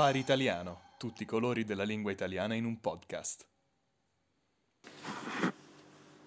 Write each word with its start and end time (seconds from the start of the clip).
Safari 0.00 0.18
Italiano, 0.20 0.80
tutti 0.96 1.24
i 1.24 1.26
colori 1.26 1.66
della 1.66 1.84
lingua 1.84 2.10
italiana 2.10 2.54
in 2.54 2.64
un 2.64 2.80
podcast. 2.80 3.46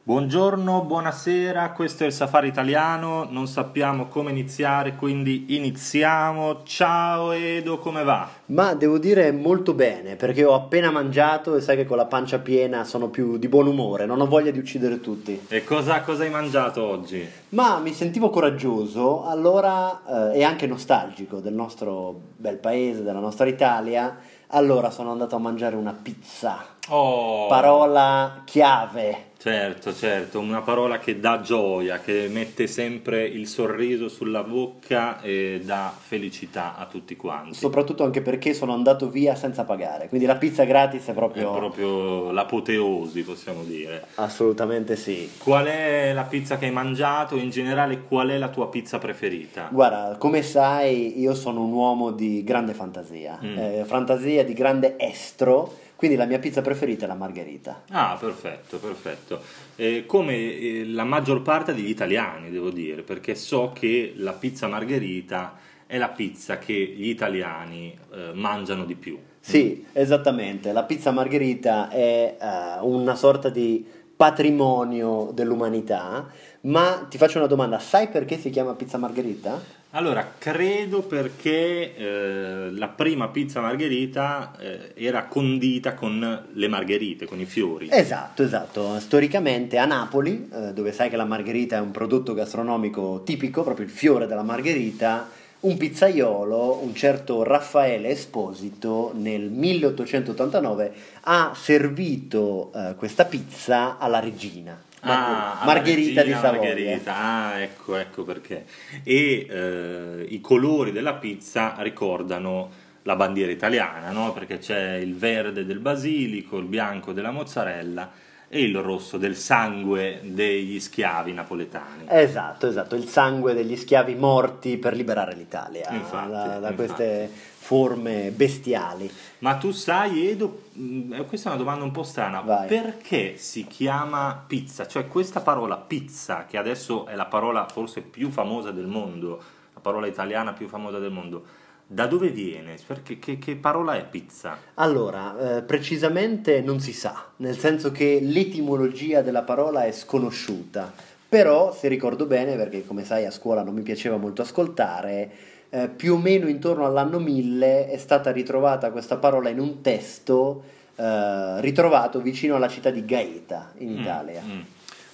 Buongiorno, 0.05 0.81
buonasera, 0.81 1.71
questo 1.71 2.03
è 2.03 2.07
il 2.07 2.11
Safari 2.11 2.49
Italiano, 2.49 3.25
non 3.29 3.47
sappiamo 3.47 4.07
come 4.07 4.31
iniziare, 4.31 4.95
quindi 4.95 5.55
iniziamo. 5.55 6.63
Ciao 6.65 7.31
Edo, 7.31 7.79
come 7.79 8.03
va? 8.03 8.27
Ma 8.47 8.73
devo 8.73 8.97
dire 8.97 9.31
molto 9.31 9.73
bene, 9.73 10.17
perché 10.17 10.43
ho 10.43 10.55
appena 10.55 10.91
mangiato 10.91 11.55
e 11.55 11.61
sai 11.61 11.77
che 11.77 11.85
con 11.85 11.95
la 11.95 12.05
pancia 12.05 12.39
piena 12.39 12.83
sono 12.83 13.07
più 13.07 13.37
di 13.37 13.47
buon 13.47 13.67
umore, 13.67 14.05
non 14.05 14.19
ho 14.19 14.27
voglia 14.27 14.51
di 14.51 14.59
uccidere 14.59 14.99
tutti. 14.99 15.45
E 15.47 15.63
cosa, 15.63 16.01
cosa 16.01 16.23
hai 16.23 16.29
mangiato 16.29 16.83
oggi? 16.83 17.25
Ma 17.49 17.79
mi 17.79 17.93
sentivo 17.93 18.29
coraggioso, 18.29 19.23
allora, 19.23 20.33
eh, 20.33 20.39
e 20.39 20.43
anche 20.43 20.67
nostalgico 20.67 21.39
del 21.39 21.53
nostro 21.53 22.19
bel 22.35 22.57
paese, 22.57 23.03
della 23.03 23.19
nostra 23.21 23.47
Italia, 23.47 24.17
allora 24.47 24.89
sono 24.89 25.11
andato 25.11 25.37
a 25.37 25.39
mangiare 25.39 25.77
una 25.77 25.97
pizza. 25.99 26.71
Oh, 26.89 27.47
Parola 27.47 28.41
chiave. 28.43 29.31
Certo, 29.43 29.93
certo, 29.93 30.39
una 30.39 30.61
parola 30.61 30.99
che 30.99 31.19
dà 31.19 31.41
gioia, 31.41 31.99
che 31.99 32.29
mette 32.31 32.65
sempre 32.65 33.25
il 33.25 33.45
sorriso 33.45 34.07
sulla 34.07 34.41
bocca 34.41 35.19
e 35.21 35.59
dà 35.61 35.93
felicità 35.97 36.77
a 36.77 36.85
tutti 36.85 37.17
quanti. 37.17 37.53
Soprattutto 37.55 38.05
anche 38.05 38.21
perché 38.21 38.53
sono 38.53 38.73
andato 38.73 39.09
via 39.09 39.35
senza 39.35 39.65
pagare, 39.65 40.07
quindi 40.07 40.25
la 40.25 40.37
pizza 40.37 40.63
gratis 40.63 41.07
è 41.07 41.11
È 41.11 41.13
proprio... 41.13 41.51
proprio 41.51 42.31
l'apoteosi, 42.31 43.23
possiamo 43.23 43.63
dire. 43.63 44.05
Assolutamente 44.15 44.95
sì. 44.95 45.29
Qual 45.37 45.65
è 45.65 46.13
la 46.13 46.23
pizza 46.23 46.57
che 46.57 46.67
hai 46.67 46.71
mangiato? 46.71 47.35
In 47.35 47.49
generale, 47.49 48.03
qual 48.07 48.29
è 48.29 48.37
la 48.37 48.47
tua 48.47 48.69
pizza 48.69 48.97
preferita? 48.97 49.67
Guarda, 49.69 50.15
come 50.17 50.41
sai, 50.41 51.19
io 51.19 51.35
sono 51.35 51.63
un 51.63 51.73
uomo 51.73 52.11
di 52.11 52.45
grande 52.45 52.73
fantasia, 52.73 53.37
Mm. 53.43 53.57
eh, 53.57 53.83
fantasia 53.85 54.45
di 54.45 54.53
grande 54.53 54.95
estro, 54.97 55.81
quindi 55.95 56.17
la 56.17 56.25
mia 56.25 56.39
pizza 56.39 56.61
preferita 56.61 57.05
è 57.05 57.07
la 57.07 57.13
margherita. 57.15 57.83
Ah, 57.91 58.17
perfetto, 58.19 58.77
perfetto. 58.77 59.32
Eh, 59.75 60.05
come 60.05 60.35
eh, 60.35 60.85
la 60.85 61.03
maggior 61.03 61.41
parte 61.41 61.73
degli 61.73 61.89
italiani, 61.89 62.49
devo 62.51 62.69
dire, 62.69 63.01
perché 63.01 63.35
so 63.35 63.71
che 63.73 64.13
la 64.17 64.33
pizza 64.33 64.67
margherita 64.67 65.57
è 65.85 65.97
la 65.97 66.09
pizza 66.09 66.57
che 66.57 66.73
gli 66.73 67.07
italiani 67.07 67.97
eh, 68.13 68.31
mangiano 68.33 68.85
di 68.85 68.95
più. 68.95 69.17
Sì, 69.39 69.85
esattamente, 69.93 70.71
la 70.71 70.83
pizza 70.83 71.11
margherita 71.11 71.89
è 71.89 72.37
eh, 72.39 72.79
una 72.81 73.15
sorta 73.15 73.49
di 73.49 73.85
patrimonio 74.15 75.31
dell'umanità, 75.33 76.27
ma 76.61 77.05
ti 77.09 77.17
faccio 77.17 77.39
una 77.39 77.47
domanda, 77.47 77.77
sai 77.79 78.07
perché 78.07 78.37
si 78.37 78.49
chiama 78.49 78.73
pizza 78.73 78.97
margherita? 78.97 79.81
Allora, 79.95 80.33
credo 80.39 81.03
perché 81.03 81.95
eh, 81.95 82.71
la 82.71 82.87
prima 82.87 83.27
pizza 83.27 83.61
margherita 83.61 84.53
eh, 84.57 84.91
era 84.95 85.25
condita 85.25 85.93
con 85.93 86.47
le 86.51 86.67
margherite, 86.67 87.27
con 87.27 87.39
i 87.39 87.45
fiori. 87.45 87.89
Esatto, 87.91 88.41
esatto. 88.41 88.99
Storicamente 88.99 89.77
a 89.77 89.85
Napoli, 89.85 90.49
eh, 90.51 90.73
dove 90.73 90.91
sai 90.93 91.11
che 91.11 91.15
la 91.15 91.25
margherita 91.25 91.77
è 91.77 91.79
un 91.79 91.91
prodotto 91.91 92.33
gastronomico 92.33 93.21
tipico, 93.23 93.61
proprio 93.61 93.85
il 93.85 93.91
fiore 93.91 94.25
della 94.25 94.41
margherita, 94.41 95.29
un 95.59 95.77
pizzaiolo, 95.77 96.79
un 96.81 96.95
certo 96.95 97.43
Raffaele 97.43 98.09
Esposito, 98.09 99.11
nel 99.13 99.51
1889 99.51 100.93
ha 101.21 101.53
servito 101.55 102.71
eh, 102.73 102.95
questa 102.95 103.25
pizza 103.25 103.99
alla 103.99 104.19
regina. 104.19 104.75
Ah, 105.05 105.61
Margherita 105.65 106.21
regina 106.21 106.23
di 106.23 106.31
Savoia. 106.31 106.69
Margherita. 106.69 107.15
Ah, 107.15 107.59
ecco, 107.59 107.95
ecco 107.97 108.23
perché. 108.23 108.65
E 109.03 109.45
eh, 109.49 110.25
i 110.29 110.39
colori 110.39 110.91
della 110.91 111.15
pizza 111.15 111.75
ricordano 111.79 112.71
la 113.03 113.15
bandiera 113.15 113.51
italiana, 113.51 114.11
no? 114.11 114.31
Perché 114.31 114.59
c'è 114.59 114.95
il 114.95 115.15
verde 115.15 115.65
del 115.65 115.79
basilico, 115.79 116.57
il 116.57 116.65
bianco 116.65 117.11
della 117.11 117.31
mozzarella 117.31 118.11
e 118.53 118.61
il 118.61 118.77
rosso 118.77 119.17
del 119.17 119.35
sangue 119.35 120.19
degli 120.21 120.79
schiavi 120.79 121.33
napoletani. 121.33 122.03
Esatto, 122.07 122.67
esatto, 122.67 122.93
il 122.93 123.07
sangue 123.07 123.55
degli 123.55 123.75
schiavi 123.75 124.13
morti 124.13 124.77
per 124.77 124.95
liberare 124.95 125.33
l'Italia 125.33 125.89
Infatti, 125.89 126.29
da, 126.29 126.59
da 126.59 126.73
queste 126.73 127.31
forme 127.31 128.29
bestiali. 128.29 129.11
Ma 129.39 129.55
tu 129.55 129.71
sai, 129.71 130.27
Edo, 130.29 130.65
mh, 130.73 131.13
eh, 131.13 131.25
questa 131.25 131.49
è 131.49 131.53
una 131.53 131.63
domanda 131.63 131.83
un 131.83 131.91
po' 131.91 132.03
strana, 132.03 132.41
Vai. 132.41 132.67
perché 132.67 133.37
si 133.37 133.65
chiama 133.65 134.43
pizza? 134.45 134.85
Cioè 134.85 135.07
questa 135.07 135.39
parola 135.39 135.75
pizza, 135.77 136.45
che 136.45 136.57
adesso 136.57 137.07
è 137.07 137.15
la 137.15 137.25
parola 137.25 137.65
forse 137.67 138.01
più 138.01 138.29
famosa 138.29 138.69
del 138.69 138.85
mondo, 138.85 139.41
la 139.73 139.79
parola 139.79 140.05
italiana 140.05 140.53
più 140.53 140.67
famosa 140.67 140.99
del 140.99 141.11
mondo, 141.11 141.43
da 141.87 142.07
dove 142.07 142.29
viene? 142.29 142.75
Perché, 142.85 143.19
che, 143.19 143.37
che 143.37 143.55
parola 143.55 143.95
è 143.95 144.05
pizza? 144.05 144.57
Allora, 144.75 145.57
eh, 145.57 145.61
precisamente 145.61 146.61
non 146.61 146.79
si 146.79 146.93
sa, 146.93 147.27
nel 147.37 147.57
senso 147.57 147.91
che 147.91 148.19
l'etimologia 148.21 149.21
della 149.21 149.43
parola 149.43 149.85
è 149.85 149.91
sconosciuta, 149.91 150.91
però 151.27 151.73
se 151.73 151.87
ricordo 151.87 152.25
bene, 152.25 152.55
perché 152.55 152.85
come 152.85 153.03
sai 153.05 153.25
a 153.25 153.31
scuola 153.31 153.63
non 153.63 153.73
mi 153.73 153.81
piaceva 153.81 154.17
molto 154.17 154.41
ascoltare, 154.41 155.31
eh, 155.69 155.87
più 155.89 156.13
o 156.13 156.17
meno 156.17 156.47
intorno 156.47 156.85
all'anno 156.85 157.19
1000 157.19 157.89
è 157.89 157.97
stata 157.97 158.31
ritrovata 158.31 158.91
questa 158.91 159.17
parola 159.17 159.49
in 159.49 159.59
un 159.59 159.81
testo 159.81 160.63
eh, 160.95 161.61
ritrovato 161.61 162.21
vicino 162.21 162.55
alla 162.55 162.67
città 162.67 162.91
di 162.91 163.03
Gaeta 163.05 163.71
in 163.79 163.93
Mm, 163.93 163.99
Italia. 163.99 164.41
mm. 164.45 164.59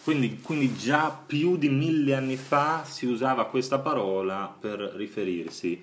Quindi, 0.04 0.40
quindi 0.42 0.76
già 0.76 1.16
più 1.26 1.56
di 1.58 1.70
mille 1.70 2.16
anni 2.16 2.36
fa 2.36 2.84
si 2.86 3.06
usava 3.06 3.46
questa 3.46 3.80
parola 3.80 4.54
per 4.60 4.80
riferirsi, 4.96 5.82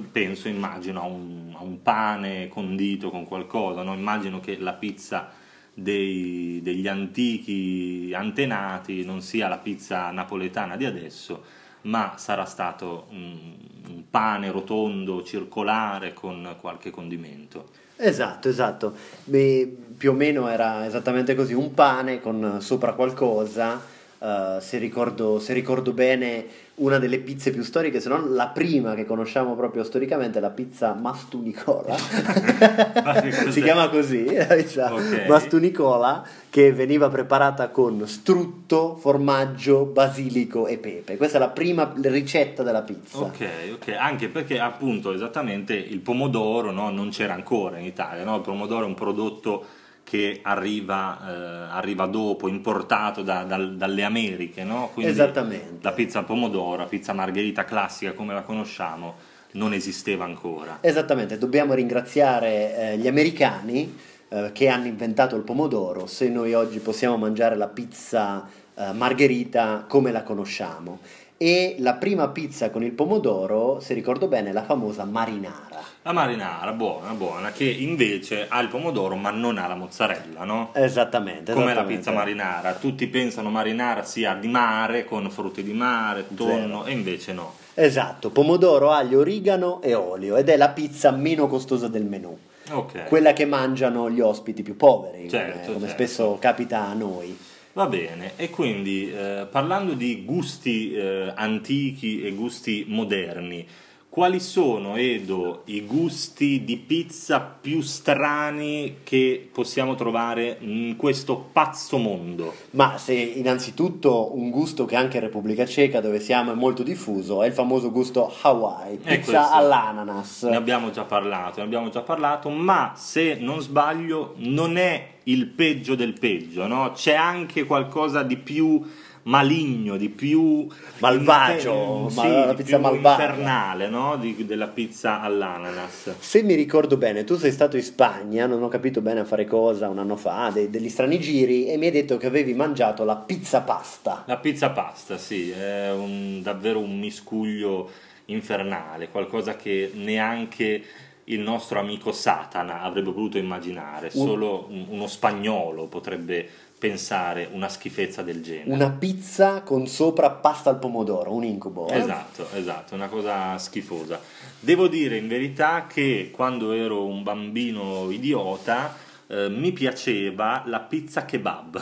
penso, 0.00 0.48
immagino, 0.48 1.00
a 1.02 1.04
un, 1.04 1.54
a 1.56 1.62
un 1.62 1.82
pane 1.82 2.48
condito 2.48 3.10
con 3.10 3.24
qualcosa, 3.26 3.82
no? 3.82 3.94
immagino 3.94 4.40
che 4.40 4.58
la 4.58 4.72
pizza 4.72 5.30
dei- 5.74 6.60
degli 6.62 6.86
antichi 6.88 8.12
antenati 8.14 9.04
non 9.04 9.20
sia 9.22 9.48
la 9.48 9.58
pizza 9.58 10.10
napoletana 10.10 10.76
di 10.76 10.84
adesso, 10.84 11.42
ma 11.82 12.14
sarà 12.16 12.44
stato 12.44 13.06
un, 13.10 13.56
un 13.88 14.04
pane 14.10 14.50
rotondo, 14.50 15.22
circolare, 15.22 16.12
con 16.14 16.56
qualche 16.60 16.90
condimento. 16.90 17.70
Esatto, 17.96 18.48
esatto. 18.48 18.94
Beh, 19.24 19.76
più 19.96 20.10
o 20.10 20.14
meno 20.14 20.48
era 20.48 20.84
esattamente 20.86 21.34
così, 21.34 21.52
un 21.54 21.72
pane 21.74 22.20
con 22.20 22.58
sopra 22.60 22.92
qualcosa. 22.94 23.80
eh, 24.18 24.58
se, 24.60 24.78
ricordo, 24.78 25.38
se 25.38 25.52
ricordo 25.52 25.92
bene, 25.92 26.46
una 26.82 26.98
delle 26.98 27.18
pizze 27.18 27.50
più 27.50 27.62
storiche, 27.62 28.00
se 28.00 28.08
non 28.08 28.34
la 28.34 28.48
prima 28.48 28.94
che 28.94 29.04
conosciamo 29.04 29.54
proprio 29.54 29.84
storicamente, 29.84 30.38
è 30.38 30.40
la 30.40 30.50
pizza 30.50 30.92
Mastunicola. 30.94 31.96
Si 33.50 33.62
chiama 33.62 33.88
così, 33.88 34.34
la 34.34 34.46
pizza 34.46 34.92
Ok. 34.92 35.26
Mastunicola, 35.26 36.26
che 36.50 36.72
veniva 36.72 37.08
preparata 37.08 37.68
con 37.68 38.06
strutto, 38.06 38.96
formaggio, 38.96 39.84
basilico 39.84 40.66
e 40.66 40.78
pepe. 40.78 41.16
Questa 41.16 41.36
è 41.36 41.40
la 41.40 41.48
prima 41.48 41.92
ricetta 42.02 42.62
della 42.62 42.82
pizza. 42.82 43.18
Ok, 43.18 43.46
ok, 43.74 43.94
anche 43.98 44.28
perché 44.28 44.58
appunto 44.58 45.12
esattamente 45.12 45.74
il 45.74 46.00
pomodoro 46.00 46.70
no, 46.70 46.90
non 46.90 47.10
c'era 47.10 47.34
ancora 47.34 47.78
in 47.78 47.86
Italia, 47.86 48.24
no? 48.24 48.36
il 48.36 48.42
pomodoro 48.42 48.84
è 48.84 48.86
un 48.86 48.94
prodotto 48.94 49.64
che 50.04 50.40
arriva, 50.42 51.18
eh, 51.26 51.76
arriva 51.76 52.06
dopo, 52.06 52.48
importato 52.48 53.22
da- 53.22 53.44
dal- 53.44 53.76
dalle 53.76 54.02
Americhe, 54.02 54.64
no? 54.64 54.90
quindi 54.92 55.12
Esattamente. 55.12 55.78
la 55.80 55.92
pizza 55.92 56.18
al 56.18 56.24
pomodoro, 56.24 56.76
la 56.82 56.86
pizza 56.86 57.12
margherita 57.12 57.64
classica 57.64 58.12
come 58.12 58.34
la 58.34 58.42
conosciamo, 58.42 59.14
non 59.52 59.72
esisteva 59.72 60.24
ancora. 60.24 60.78
Esattamente, 60.80 61.38
dobbiamo 61.38 61.74
ringraziare 61.74 62.92
eh, 62.92 62.98
gli 62.98 63.06
americani 63.06 63.96
eh, 64.28 64.50
che 64.52 64.68
hanno 64.68 64.86
inventato 64.86 65.36
il 65.36 65.42
pomodoro, 65.42 66.06
se 66.06 66.28
noi 66.28 66.54
oggi 66.54 66.78
possiamo 66.78 67.16
mangiare 67.16 67.56
la 67.56 67.68
pizza 67.68 68.46
eh, 68.74 68.92
margherita 68.92 69.84
come 69.86 70.10
la 70.10 70.22
conosciamo. 70.22 71.00
E 71.44 71.74
la 71.80 71.94
prima 71.94 72.28
pizza 72.28 72.70
con 72.70 72.84
il 72.84 72.92
pomodoro, 72.92 73.80
se 73.80 73.94
ricordo 73.94 74.28
bene, 74.28 74.50
è 74.50 74.52
la 74.52 74.62
famosa 74.62 75.02
marinara. 75.04 75.82
La 76.02 76.12
marinara, 76.12 76.70
buona, 76.70 77.14
buona, 77.14 77.50
che 77.50 77.64
invece 77.64 78.46
ha 78.48 78.60
il 78.60 78.68
pomodoro 78.68 79.16
ma 79.16 79.30
non 79.30 79.58
ha 79.58 79.66
la 79.66 79.74
mozzarella, 79.74 80.44
no? 80.44 80.70
Esattamente. 80.72 81.52
Come 81.52 81.64
la 81.66 81.70
esattamente. 81.72 81.96
pizza 81.98 82.12
marinara, 82.12 82.74
tutti 82.74 83.08
pensano 83.08 83.50
marinara 83.50 84.04
sia 84.04 84.34
di 84.34 84.46
mare, 84.46 85.04
con 85.04 85.28
frutti 85.32 85.64
di 85.64 85.72
mare, 85.72 86.26
tonno, 86.32 86.82
Zero. 86.82 86.84
e 86.84 86.92
invece 86.92 87.32
no. 87.32 87.54
Esatto, 87.74 88.30
pomodoro, 88.30 88.92
aglio, 88.92 89.18
origano 89.18 89.82
e 89.82 89.94
olio 89.94 90.36
ed 90.36 90.48
è 90.48 90.56
la 90.56 90.68
pizza 90.68 91.10
meno 91.10 91.48
costosa 91.48 91.88
del 91.88 92.04
menù. 92.04 92.38
Ok. 92.70 93.06
Quella 93.08 93.32
che 93.32 93.46
mangiano 93.46 94.08
gli 94.08 94.20
ospiti 94.20 94.62
più 94.62 94.76
poveri, 94.76 95.28
Certo, 95.28 95.50
come, 95.50 95.64
come 95.64 95.78
certo. 95.88 95.92
spesso 96.04 96.36
capita 96.38 96.84
a 96.86 96.92
noi. 96.92 97.36
Va 97.74 97.86
bene, 97.86 98.32
e 98.36 98.50
quindi 98.50 99.10
eh, 99.10 99.46
parlando 99.50 99.94
di 99.94 100.24
gusti 100.26 100.92
eh, 100.92 101.32
antichi 101.34 102.22
e 102.22 102.32
gusti 102.32 102.84
moderni, 102.86 103.66
quali 104.12 104.40
sono, 104.40 104.96
Edo, 104.96 105.62
i 105.64 105.80
gusti 105.86 106.64
di 106.64 106.76
pizza 106.76 107.40
più 107.40 107.80
strani 107.80 108.96
che 109.04 109.48
possiamo 109.50 109.94
trovare 109.94 110.58
in 110.60 110.96
questo 110.98 111.48
pazzo 111.50 111.96
mondo? 111.96 112.52
Ma 112.72 112.98
se 112.98 113.14
innanzitutto 113.14 114.36
un 114.36 114.50
gusto 114.50 114.84
che 114.84 114.96
anche 114.96 115.16
in 115.16 115.22
Repubblica 115.22 115.64
Ceca, 115.64 116.02
dove 116.02 116.20
siamo, 116.20 116.52
è 116.52 116.54
molto 116.54 116.82
diffuso, 116.82 117.42
è 117.42 117.46
il 117.46 117.54
famoso 117.54 117.90
gusto 117.90 118.30
Hawaii, 118.42 118.98
Eh, 119.02 119.16
pizza 119.16 119.50
all'ananas. 119.50 120.42
Ne 120.42 120.56
abbiamo 120.56 120.90
già 120.90 121.04
parlato, 121.04 121.60
ne 121.60 121.64
abbiamo 121.64 121.88
già 121.88 122.02
parlato, 122.02 122.50
ma 122.50 122.92
se 122.94 123.38
non 123.40 123.62
sbaglio 123.62 124.34
non 124.40 124.76
è 124.76 125.08
il 125.24 125.46
peggio 125.46 125.94
del 125.94 126.12
peggio, 126.18 126.66
no? 126.66 126.92
C'è 126.92 127.14
anche 127.14 127.64
qualcosa 127.64 128.22
di 128.22 128.36
più 128.36 128.82
maligno, 129.24 129.96
di 129.96 130.08
più 130.08 130.66
Malvagio, 130.98 132.08
ma- 132.14 132.22
sì, 132.22 132.28
la 132.28 132.54
pizza 132.54 132.76
più 132.76 132.84
malvagia. 132.86 133.22
infernale, 133.24 133.88
no? 133.88 134.16
Di- 134.16 134.44
della 134.46 134.68
pizza 134.68 135.20
all'ananas. 135.20 136.14
Se 136.18 136.42
mi 136.42 136.54
ricordo 136.54 136.96
bene, 136.96 137.24
tu 137.24 137.36
sei 137.36 137.52
stato 137.52 137.76
in 137.76 137.82
Spagna, 137.82 138.46
non 138.46 138.62
ho 138.62 138.68
capito 138.68 139.00
bene 139.00 139.20
a 139.20 139.24
fare 139.24 139.44
cosa 139.44 139.88
un 139.88 139.98
anno 139.98 140.16
fa, 140.16 140.50
de- 140.52 140.70
degli 140.70 140.88
strani 140.88 141.18
giri, 141.20 141.66
e 141.68 141.76
mi 141.76 141.86
hai 141.86 141.92
detto 141.92 142.16
che 142.16 142.26
avevi 142.26 142.54
mangiato 142.54 143.04
la 143.04 143.16
pizza 143.16 143.60
pasta. 143.60 144.24
La 144.26 144.38
pizza 144.38 144.70
pasta, 144.70 145.18
sì, 145.18 145.50
è 145.50 145.90
un- 145.92 146.40
davvero 146.42 146.78
un 146.80 146.98
miscuglio 146.98 147.90
infernale, 148.26 149.08
qualcosa 149.08 149.56
che 149.56 149.90
neanche 149.94 150.82
il 151.26 151.40
nostro 151.40 151.78
amico 151.78 152.10
Satana 152.12 152.82
avrebbe 152.82 153.10
potuto 153.10 153.38
immaginare, 153.38 154.10
solo 154.10 154.66
un- 154.70 154.86
uno 154.88 155.06
spagnolo 155.06 155.86
potrebbe 155.86 156.48
pensare 156.82 157.48
una 157.52 157.68
schifezza 157.68 158.22
del 158.22 158.42
genere. 158.42 158.72
Una 158.72 158.90
pizza 158.90 159.62
con 159.62 159.86
sopra 159.86 160.30
pasta 160.30 160.68
al 160.68 160.80
pomodoro, 160.80 161.32
un 161.32 161.44
incubo. 161.44 161.86
eh? 161.86 161.96
Esatto, 161.96 162.48
esatto, 162.54 162.96
una 162.96 163.06
cosa 163.06 163.56
schifosa. 163.56 164.18
Devo 164.58 164.88
dire 164.88 165.16
in 165.16 165.28
verità 165.28 165.86
che 165.86 166.30
quando 166.32 166.72
ero 166.72 167.04
un 167.04 167.22
bambino 167.22 168.10
idiota 168.10 168.96
eh, 169.28 169.48
mi 169.48 169.70
piaceva 169.70 170.64
la 170.66 170.80
pizza 170.80 171.24
kebab. 171.24 171.80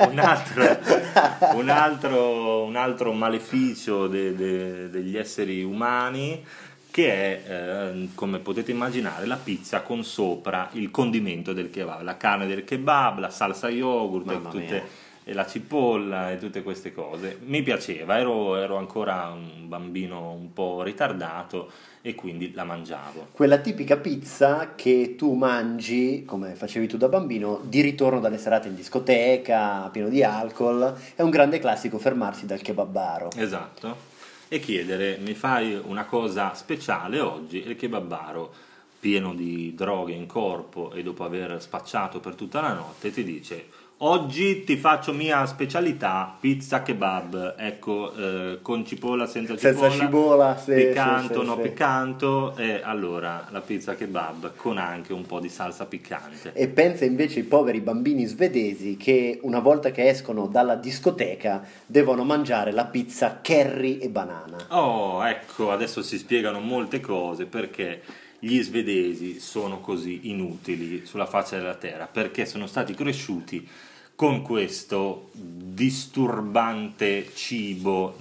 un, 0.08 0.18
altro, 0.18 0.78
un, 1.56 1.68
altro, 1.68 2.64
un 2.64 2.76
altro 2.76 3.12
maleficio 3.12 4.06
de- 4.08 4.34
de- 4.34 4.88
degli 4.88 5.18
esseri 5.18 5.62
umani 5.62 6.42
che 6.94 7.10
è, 7.42 7.50
eh, 7.50 8.08
come 8.14 8.38
potete 8.38 8.70
immaginare, 8.70 9.26
la 9.26 9.34
pizza 9.34 9.80
con 9.80 10.04
sopra 10.04 10.68
il 10.74 10.92
condimento 10.92 11.52
del 11.52 11.68
kebab, 11.68 12.02
la 12.02 12.16
carne 12.16 12.46
del 12.46 12.62
kebab, 12.62 13.18
la 13.18 13.30
salsa 13.30 13.68
yogurt 13.68 14.30
e 14.30 14.34
tutte- 14.48 14.82
e 15.24 15.32
la 15.32 15.44
cipolla 15.44 16.30
e 16.30 16.38
tutte 16.38 16.62
queste 16.62 16.92
cose. 16.94 17.38
Mi 17.46 17.62
piaceva, 17.62 18.16
ero, 18.16 18.54
ero 18.54 18.76
ancora 18.76 19.32
un 19.34 19.66
bambino 19.66 20.30
un 20.30 20.52
po' 20.52 20.84
ritardato 20.84 21.68
e 22.00 22.14
quindi 22.14 22.52
la 22.52 22.62
mangiavo. 22.62 23.26
Quella 23.32 23.58
tipica 23.58 23.96
pizza 23.96 24.74
che 24.76 25.16
tu 25.16 25.32
mangi, 25.32 26.22
come 26.24 26.54
facevi 26.54 26.86
tu 26.86 26.96
da 26.96 27.08
bambino, 27.08 27.60
di 27.64 27.80
ritorno 27.80 28.20
dalle 28.20 28.38
serate 28.38 28.68
in 28.68 28.76
discoteca, 28.76 29.88
pieno 29.90 30.08
di 30.08 30.22
alcol. 30.22 30.94
È 31.16 31.22
un 31.22 31.30
grande 31.30 31.58
classico 31.58 31.98
fermarsi 31.98 32.46
dal 32.46 32.60
kebabaro. 32.60 33.30
Esatto. 33.34 34.12
E 34.54 34.60
chiedere, 34.60 35.16
mi 35.16 35.34
fai 35.34 35.74
una 35.74 36.04
cosa 36.04 36.54
speciale 36.54 37.18
oggi? 37.18 37.60
E 37.60 37.70
il 37.70 37.76
kebabaro, 37.76 38.54
pieno 39.00 39.34
di 39.34 39.74
droghe 39.74 40.12
in 40.12 40.26
corpo 40.26 40.92
e 40.92 41.02
dopo 41.02 41.24
aver 41.24 41.60
spacciato 41.60 42.20
per 42.20 42.36
tutta 42.36 42.60
la 42.60 42.72
notte, 42.72 43.10
ti 43.10 43.24
dice... 43.24 43.83
Oggi 44.06 44.64
ti 44.64 44.76
faccio 44.76 45.14
mia 45.14 45.46
specialità, 45.46 46.36
pizza 46.38 46.82
kebab, 46.82 47.54
ecco, 47.56 48.14
eh, 48.14 48.58
con 48.60 48.84
cipolla, 48.84 49.24
senza 49.24 49.56
cipolla, 49.56 49.88
Senza 49.88 50.04
cipolla, 50.04 50.58
sì, 50.58 50.74
piccanto, 50.74 51.40
sì, 51.40 51.46
no 51.46 51.54
sì. 51.54 51.60
piccanto, 51.62 52.54
e 52.58 52.82
allora 52.82 53.48
la 53.50 53.62
pizza 53.62 53.94
kebab 53.94 54.56
con 54.56 54.76
anche 54.76 55.14
un 55.14 55.24
po' 55.24 55.40
di 55.40 55.48
salsa 55.48 55.86
piccante. 55.86 56.52
E 56.52 56.68
pensa 56.68 57.06
invece 57.06 57.38
ai 57.40 57.46
poveri 57.46 57.80
bambini 57.80 58.26
svedesi 58.26 58.98
che 58.98 59.38
una 59.40 59.60
volta 59.60 59.90
che 59.90 60.06
escono 60.06 60.48
dalla 60.48 60.74
discoteca 60.74 61.66
devono 61.86 62.24
mangiare 62.24 62.72
la 62.72 62.84
pizza 62.84 63.40
curry 63.42 63.96
e 63.96 64.10
banana. 64.10 64.66
Oh, 64.68 65.26
ecco, 65.26 65.70
adesso 65.70 66.02
si 66.02 66.18
spiegano 66.18 66.60
molte 66.60 67.00
cose 67.00 67.46
perché 67.46 68.02
gli 68.38 68.60
svedesi 68.60 69.40
sono 69.40 69.80
così 69.80 70.28
inutili 70.28 71.06
sulla 71.06 71.24
faccia 71.24 71.56
della 71.56 71.76
terra, 71.76 72.06
perché 72.06 72.44
sono 72.44 72.66
stati 72.66 72.92
cresciuti 72.92 73.66
con 74.14 74.42
questo 74.42 75.30
disturbante 75.32 77.30
cibo, 77.34 78.16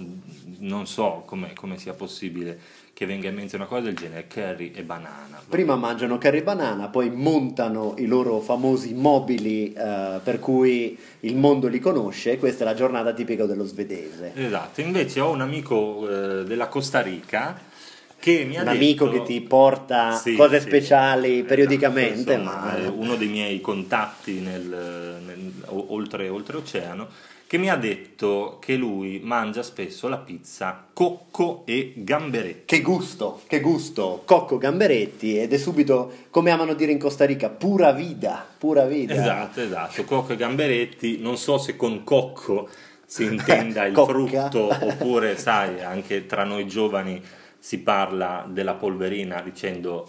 non 0.59 0.87
so 0.87 1.23
come, 1.25 1.53
come 1.53 1.77
sia 1.77 1.93
possibile 1.93 2.81
che 2.93 3.07
venga 3.07 3.27
in 3.27 3.35
mente 3.35 3.55
una 3.55 3.65
cosa 3.65 3.81
del 3.81 3.95
genere, 3.95 4.27
curry 4.27 4.71
e 4.73 4.83
banana. 4.83 5.41
Prima 5.49 5.75
mangiano 5.75 6.17
curry 6.19 6.37
e 6.37 6.43
banana, 6.43 6.87
poi 6.89 7.09
montano 7.09 7.95
i 7.97 8.05
loro 8.05 8.39
famosi 8.39 8.93
mobili 8.93 9.73
eh, 9.73 10.19
per 10.23 10.39
cui 10.39 10.97
il 11.21 11.35
mondo 11.35 11.67
li 11.67 11.79
conosce. 11.79 12.37
Questa 12.37 12.63
è 12.63 12.67
la 12.67 12.75
giornata 12.75 13.11
tipica 13.13 13.45
dello 13.45 13.65
svedese. 13.65 14.31
Esatto, 14.35 14.81
invece 14.81 15.19
ho 15.19 15.31
un 15.31 15.41
amico 15.41 16.07
eh, 16.07 16.43
della 16.43 16.67
Costa 16.67 17.01
Rica 17.01 17.71
che 18.23 18.45
mi 18.45 18.55
ha 18.55 18.61
Un 18.61 18.67
detto... 18.67 18.77
amico 18.77 19.09
che 19.09 19.23
ti 19.23 19.41
porta 19.41 20.13
Sì, 20.13 20.33
cose 20.37 20.61
sì. 20.61 20.67
periodicamente, 20.69 21.39
Esatto, 21.39 21.47
periodicamente, 21.49 22.33
insomma, 22.35 22.55
ma 22.57 22.89
uno 22.89 23.15
dei 23.17 23.27
miei 23.27 23.59
contatti 23.59 24.39
nel- 24.39 25.19
nel- 25.25 25.51
o- 25.65 25.87
oltre, 25.89 26.29
oltreoceano, 26.29 27.07
che 27.45 27.57
mi 27.57 27.69
ha 27.69 27.75
detto 27.75 28.59
che 28.61 28.75
lui 28.75 29.19
mangia 29.21 29.61
spesso 29.61 30.07
la 30.07 30.19
pizza 30.19 30.85
cocco 30.93 31.63
e 31.65 31.91
gamberetti. 31.97 32.63
che 32.65 32.81
gusto, 32.81 33.41
che 33.45 33.59
gusto, 33.59 34.21
cocco 34.23 34.57
gamberetti 34.57 35.37
ed 35.37 35.51
è 35.51 35.57
subito, 35.57 36.09
come 36.29 36.51
amano 36.51 36.75
dire 36.75 36.93
in 36.93 36.99
Costa 36.99 37.25
Rica, 37.25 37.49
pura 37.49 37.91
vida, 37.91 38.47
pura 38.57 38.85
vida. 38.85 39.15
Esatto, 39.15 39.59
esatto, 39.59 40.05
cocco 40.05 40.31
e 40.31 40.35
gamberetti, 40.37 41.17
non 41.19 41.35
so 41.37 41.57
se 41.57 41.75
con 41.75 42.05
cocco 42.05 42.69
si 43.05 43.25
intenda 43.35 43.85
il 43.85 43.95
frutto 43.95 44.69
oppure, 44.69 45.37
sai, 45.37 45.83
anche 45.83 46.25
tra 46.25 46.45
noi 46.45 46.65
giovani 46.67 47.21
si 47.63 47.79
parla 47.79 48.45
della 48.45 48.73
polverina 48.73 49.39
dicendo 49.39 50.05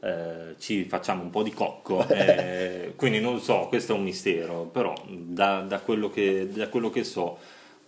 eh, 0.00 0.54
ci 0.58 0.84
facciamo 0.84 1.22
un 1.22 1.28
po' 1.28 1.42
di 1.42 1.52
cocco, 1.52 2.02
eh, 2.08 2.94
quindi 2.96 3.20
non 3.20 3.40
so, 3.40 3.66
questo 3.68 3.92
è 3.92 3.96
un 3.98 4.04
mistero, 4.04 4.62
però 4.72 4.94
da, 5.06 5.60
da 5.60 5.80
quello 5.80 6.08
che, 6.08 6.48
da 6.50 6.70
quello 6.70 6.88
che 6.88 7.04
so 7.04 7.36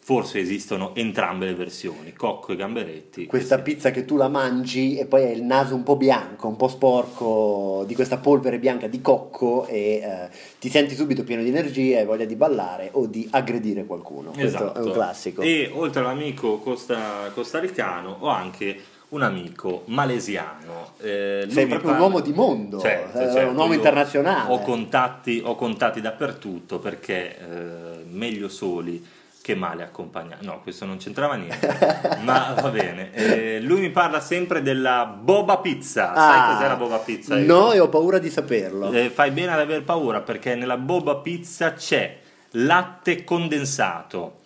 forse 0.00 0.38
esistono 0.38 0.94
entrambe 0.94 1.46
le 1.46 1.54
versioni, 1.54 2.12
cocco 2.12 2.52
e 2.52 2.56
gamberetti. 2.56 3.24
Questa 3.24 3.56
Sì. 3.56 3.62
pizza 3.62 3.90
che 3.90 4.04
tu 4.04 4.16
la 4.16 4.28
mangi 4.28 4.98
e 4.98 5.06
poi 5.06 5.24
hai 5.24 5.32
il 5.32 5.42
naso 5.42 5.74
un 5.74 5.82
po' 5.82 5.96
bianco, 5.96 6.46
un 6.46 6.56
po' 6.56 6.68
sporco 6.68 7.84
di 7.86 7.94
questa 7.94 8.18
polvere 8.18 8.58
bianca 8.58 8.86
di 8.86 9.00
cocco 9.00 9.66
e 9.66 9.94
eh, 10.04 10.28
ti 10.60 10.68
senti 10.68 10.94
subito 10.94 11.24
pieno 11.24 11.42
di 11.42 11.48
energia 11.48 12.00
e 12.00 12.04
voglia 12.04 12.26
di 12.26 12.36
ballare 12.36 12.90
o 12.92 13.06
di 13.06 13.26
aggredire 13.30 13.86
qualcuno. 13.86 14.30
Questo 14.32 14.58
Esatto. 14.58 14.78
è 14.78 14.82
un 14.82 14.92
classico. 14.92 15.40
E 15.40 15.70
oltre 15.72 16.02
all'amico 16.02 16.58
costa- 16.58 17.30
costaricano 17.32 18.18
ho 18.20 18.28
anche 18.28 18.78
un 19.08 19.22
amico 19.22 19.82
malesiano. 19.86 20.92
Eh, 21.00 21.46
Sei 21.48 21.66
proprio 21.66 21.90
un 21.90 21.96
parla- 21.96 22.00
uomo 22.06 22.20
di 22.20 22.32
mondo, 22.32 22.80
Certo, 22.80 23.18
eh, 23.18 23.32
certo, 23.32 23.50
un 23.50 23.56
uomo 23.56 23.72
io 23.72 23.78
internazionale. 23.78 24.52
Ho 24.52 24.60
contatti, 24.60 25.40
ho 25.44 25.54
contatti 25.54 26.00
dappertutto 26.00 26.78
perché 26.78 27.38
eh, 27.38 28.04
meglio 28.10 28.48
soli 28.48 29.04
che 29.40 29.54
male 29.54 29.84
accompagnati. 29.84 30.44
No, 30.44 30.58
questo 30.60 30.84
non 30.86 30.96
c'entrava 30.96 31.36
niente, 31.36 31.68
ma 32.24 32.52
va 32.60 32.68
bene. 32.68 33.12
Eh, 33.14 33.60
lui 33.60 33.78
mi 33.80 33.90
parla 33.90 34.18
sempre 34.18 34.60
della 34.60 35.06
boba 35.06 35.58
pizza. 35.58 36.12
Sai 36.16 36.38
Ah, 36.40 36.52
cos'è 36.54 36.66
la 36.66 36.74
boba 36.76 36.98
pizza? 36.98 37.36
No, 37.36 37.70
e 37.72 37.78
ho 37.78 37.88
paura 37.88 38.18
di 38.18 38.28
saperlo. 38.28 38.90
Eh, 38.90 39.08
fai 39.08 39.30
bene 39.30 39.52
ad 39.52 39.60
aver 39.60 39.84
paura 39.84 40.20
perché 40.20 40.56
nella 40.56 40.76
boba 40.76 41.14
pizza 41.18 41.74
c'è 41.74 42.18
latte 42.58 43.22
condensato, 43.22 44.38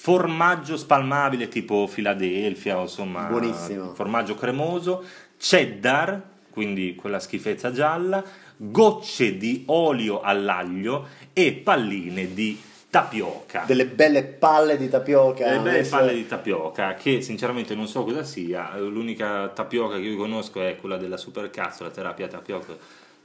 formaggio 0.00 0.76
spalmabile 0.76 1.48
tipo 1.48 1.90
Philadelphia, 1.92 2.78
o 2.78 2.82
insomma, 2.82 3.24
Buonissimo. 3.24 3.94
formaggio 3.94 4.36
cremoso, 4.36 5.04
cheddar, 5.36 6.22
quindi 6.50 6.94
quella 6.94 7.18
schifezza 7.18 7.72
gialla, 7.72 8.22
gocce 8.56 9.36
di 9.36 9.64
olio 9.66 10.20
all'aglio 10.20 11.08
e 11.32 11.52
palline 11.52 12.32
di 12.32 12.60
tapioca. 12.88 13.64
Delle 13.66 13.86
belle 13.86 14.22
palle 14.22 14.76
di 14.76 14.88
tapioca. 14.88 15.44
Delle 15.48 15.62
belle 15.62 15.78
messe- 15.78 15.90
palle 15.90 16.14
di 16.14 16.26
tapioca 16.28 16.94
che 16.94 17.20
sinceramente 17.20 17.74
non 17.74 17.88
so 17.88 18.04
cosa 18.04 18.22
sia, 18.22 18.78
l'unica 18.78 19.48
tapioca 19.48 19.96
che 19.96 20.02
io 20.02 20.16
conosco 20.16 20.62
è 20.62 20.76
quella 20.76 20.96
della 20.96 21.16
supercazzo, 21.16 21.82
la 21.82 21.90
terapia 21.90 22.28
tapioca 22.28 22.72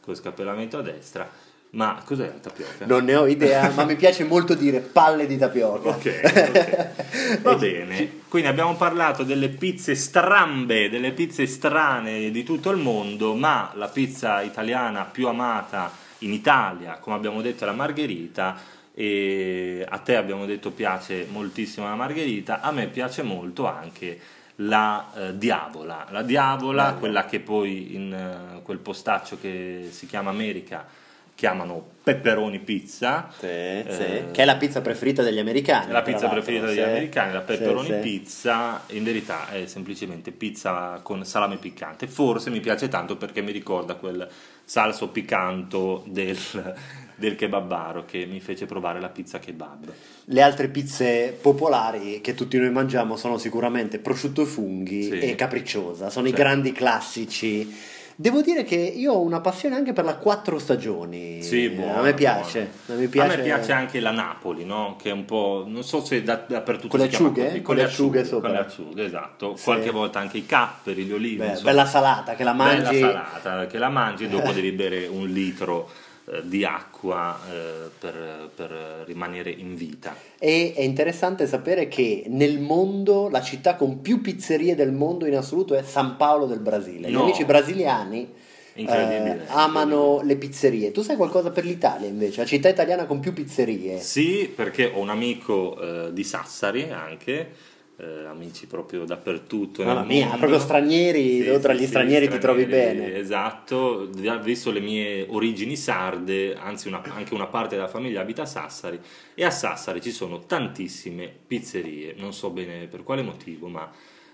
con 0.02 0.16
scapellamento 0.16 0.80
a 0.80 0.82
destra, 0.82 1.30
ma 1.74 2.02
cos'è 2.06 2.28
la 2.28 2.40
tapioca? 2.40 2.86
Non 2.86 3.06
ne 3.06 3.16
ho 3.16 3.26
idea, 3.26 3.70
ma 3.76 3.84
mi 3.86 3.96
piace 3.96 4.24
molto 4.24 4.54
dire 4.54 4.80
palle 4.80 5.26
di 5.26 5.38
tapioca. 5.38 5.90
Ok, 5.90 6.22
ok. 6.24 7.42
va 7.42 7.56
bene. 7.56 8.22
Quindi 8.28 8.48
abbiamo 8.48 8.76
parlato 8.76 9.24
delle 9.24 9.50
pizze 9.50 9.96
strambe, 9.96 10.90
delle 10.90 11.12
pizze 11.12 11.46
strane 11.48 12.30
di 12.32 12.44
tutto 12.44 12.70
il 12.70 12.78
mondo, 12.78 13.34
ma 13.36 13.72
la 13.76 13.88
pizza 13.88 14.42
italiana 14.42 15.06
più 15.06 15.28
amata 15.28 15.92
in 16.20 16.32
Italia, 16.32 16.98
come 17.00 17.16
abbiamo 17.16 17.42
detto, 17.42 17.64
è 17.64 17.68
la 17.68 17.74
margherita. 17.74 18.72
E 18.96 19.84
a 19.90 19.98
te 19.98 20.16
abbiamo 20.16 20.46
detto 20.46 20.70
piace 20.70 21.26
moltissimo 21.32 21.88
la 21.88 21.96
margherita, 21.96 22.62
a 22.62 22.72
me 22.72 22.86
piace 22.86 23.24
molto 23.24 23.66
anche 23.66 24.20
la 24.58 25.12
eh, 25.16 25.38
diavola. 25.40 26.06
La 26.12 26.22
diavola, 26.22 26.86
Bello. 26.86 27.00
quella 27.00 27.26
che 27.26 27.40
poi 27.40 27.96
in 27.96 28.14
eh, 28.14 28.62
quel 28.62 28.78
postaccio 28.78 29.40
che 29.42 29.88
si 29.90 30.06
chiama 30.06 30.30
America 30.30 31.02
chiamano 31.36 31.92
pepperoni 32.04 32.60
pizza. 32.60 33.30
Sì, 33.38 33.46
Eh, 33.46 33.86
sì. 33.90 34.32
Che 34.32 34.42
è 34.42 34.46
la 34.46 34.58
pizza 34.58 34.82
preferita 34.82 35.24
degli 35.24 35.40
americani. 35.40 35.92
La 35.92 36.02
pizza 36.02 36.28
preferita 36.28 36.68
sì. 36.68 36.76
degli 36.76 36.84
americani, 36.84 37.34
la 37.34 37.42
pepperoni 37.42 37.88
Sì, 37.88 37.94
sì. 37.94 38.00
pizza, 38.00 38.84
in 38.88 39.04
verità 39.04 39.50
è 39.50 39.66
semplicemente 39.66 40.32
pizza 40.32 41.00
con 41.02 41.26
salame 41.26 41.58
piccante. 41.58 42.08
Forse 42.08 42.50
mi 42.50 42.60
piace 42.60 42.88
tanto 42.90 43.16
perché 43.18 43.42
mi 43.42 43.52
ricorda 43.52 43.96
quel 43.96 44.28
salso 44.66 45.10
piccanto 45.10 46.04
del, 46.08 46.38
del 47.16 47.36
kebabaro 47.36 48.06
che 48.06 48.26
mi 48.26 48.40
fece 48.40 48.66
provare 48.66 49.00
la 49.00 49.10
pizza 49.10 49.40
kebab. 49.40 49.92
Le 50.26 50.42
altre 50.42 50.68
pizze 50.70 51.38
popolari 51.42 52.22
che 52.22 52.34
tutti 52.34 52.58
noi 52.58 52.70
mangiamo 52.72 53.16
sono 53.18 53.38
sicuramente 53.38 54.00
prosciutto 54.00 54.42
e 54.44 54.46
funghi 54.46 55.04
Sì. 55.04 55.20
e 55.20 55.36
capricciosa, 55.36 56.10
sono 56.10 56.28
i 56.28 56.32
grandi 56.32 56.72
classici. 56.74 57.92
Devo 58.16 58.42
dire 58.42 58.64
che 58.64 58.76
io 58.76 59.14
ho 59.14 59.22
una 59.22 59.42
passione 59.42 59.76
anche 59.76 59.92
per 59.92 60.06
la 60.06 60.16
quattro 60.18 60.60
stagioni. 60.60 61.42
Sì, 61.42 61.66
Eh, 61.66 61.70
buona, 61.72 61.98
a 61.98 62.02
me 62.02 62.14
piace. 62.14 62.70
A 62.88 62.94
me 62.94 63.08
piace, 63.08 63.34
A 63.34 63.38
me 63.38 63.44
piace 63.44 63.72
anche 63.72 64.00
la 64.00 64.12
Napoli, 64.12 64.66
no? 64.66 64.96
Che 65.02 65.10
è 65.10 65.14
un 65.14 65.26
po'. 65.26 65.64
non 65.68 65.84
so 65.84 66.04
se 66.04 66.22
da- 66.22 66.44
dappertutto 66.48 66.90
Con 66.90 67.00
le 67.00 67.06
acciughe? 67.06 67.46
così, 67.48 67.62
Con 67.62 67.76
le 67.76 67.84
acciughe 67.84 68.24
sopra. 68.24 68.50
Con 68.50 68.58
le 68.58 68.64
acciughe, 68.64 69.06
esatto. 69.06 69.56
Sì. 69.56 69.64
Qualche 69.64 69.90
volta 69.90 70.20
anche 70.20 70.38
i 70.38 70.46
capperi, 70.46 71.04
gli 71.06 71.12
olivi. 71.12 71.38
Beh, 71.38 71.60
bella 71.64 71.86
salata 71.86 72.36
che 72.36 72.44
la 72.44 72.54
mangi. 72.54 73.00
Bella 73.00 73.26
salata, 73.42 73.68
che 73.68 73.78
la 73.80 73.90
mangi 73.90 74.26
e 74.26 74.28
dopo 74.28 74.52
devi 74.52 74.72
bere 74.72 75.08
un 75.08 75.28
litro 75.28 75.90
eh, 75.90 76.13
di 76.44 76.64
acqua 76.64 77.38
eh, 77.52 77.90
per, 78.00 78.50
per 78.56 79.04
rimanere 79.06 79.50
in 79.52 79.76
vita. 79.76 80.16
E 80.40 80.74
è 80.76 80.82
interessante 80.82 81.48
sapere 81.48 81.88
che 81.88 82.24
nel 82.28 82.60
mondo 82.60 83.28
la 83.30 83.42
città 83.42 83.76
con 83.76 84.02
più 84.02 84.22
pizzerie 84.22 84.76
del 84.76 84.92
mondo 84.92 85.26
in 85.26 85.36
assoluto 85.36 85.76
è 85.76 85.84
San 85.84 86.16
Paolo 86.16 86.46
del 86.46 86.60
Brasile. 86.60 87.10
Gli 87.10 87.14
No. 87.14 87.24
amici 87.24 87.44
brasiliani 87.46 88.28
eh, 88.76 89.40
amano 89.48 90.22
le 90.24 90.36
pizzerie. 90.36 90.92
Tu 90.92 91.02
sai 91.02 91.16
qualcosa 91.16 91.52
per 91.52 91.66
l'Italia 91.66 92.08
invece? 92.08 92.42
La 92.42 92.48
città 92.48 92.70
italiana 92.70 93.06
con 93.06 93.20
più 93.20 93.34
pizzerie. 93.34 94.00
Sì, 94.00 94.52
perché 94.54 94.92
ho 94.94 95.00
un 95.00 95.10
amico 95.10 95.80
eh, 95.80 96.14
di 96.14 96.24
Sassari 96.24 96.90
anche, 96.90 97.52
eh, 97.98 98.26
amici 98.26 98.66
proprio 98.68 99.06
dappertutto. 99.06 99.84
Mamma 99.84 100.04
mia, 100.04 100.24
mondo. 100.24 100.38
proprio 100.38 100.60
stranieri, 100.60 101.46
tu 101.46 101.60
tra 101.60 101.74
gli 101.74 101.86
stranieri 101.86 102.28
ti 102.28 102.38
trovi 102.40 102.66
bene. 102.66 103.16
Esatto, 103.18 104.10
visto 104.42 104.72
le 104.72 104.80
mie 104.80 105.26
origini 105.30 105.76
sarde, 105.76 106.56
anzi 106.56 106.88
una- 106.88 107.02
anche 107.04 107.34
una 107.34 107.48
parte 107.48 107.76
della 107.76 107.88
famiglia 107.88 108.22
abita 108.22 108.44
a 108.44 108.48
Sassari 108.48 109.00
e 109.36 109.46
a 109.46 109.52
Sassari 109.52 110.02
ci 110.02 110.12
sono 110.12 110.46
tantissime 110.46 111.32
pizzerie, 111.46 112.16
non 112.18 112.34
so 112.34 112.50
bene 112.50 112.88
per 112.88 113.04
quale 113.04 113.22
motivo, 113.22 113.68
ma 113.68 113.92